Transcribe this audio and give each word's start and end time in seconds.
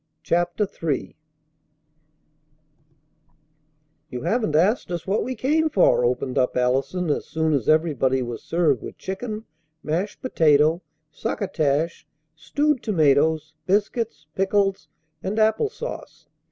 CHAPTER 0.23 0.67
III 0.81 1.15
"You 4.09 4.21
haven't 4.23 4.55
asked 4.55 4.91
us 4.91 5.05
what 5.05 5.23
we 5.23 5.35
came 5.35 5.69
for," 5.69 6.03
opened 6.03 6.39
up 6.39 6.57
Allison 6.57 7.11
as 7.11 7.27
soon 7.27 7.53
as 7.53 7.69
everybody 7.69 8.23
was 8.23 8.41
served 8.41 8.81
with 8.81 8.97
chicken, 8.97 9.45
mashed 9.83 10.19
potato, 10.19 10.81
succotash, 11.11 12.07
stewed 12.35 12.81
tomatoes, 12.81 13.53
biscuits, 13.67 14.25
pickles, 14.33 14.87
and 15.21 15.37
apple 15.37 15.69
sauce. 15.69 16.25